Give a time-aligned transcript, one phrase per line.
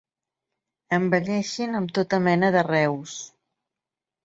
[0.97, 3.21] Embelleixin amb tota mena d'arreus.